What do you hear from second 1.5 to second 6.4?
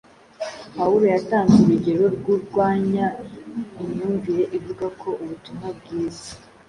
urugero rurwanya imyumvire ivuga ko ubutumwa bwiza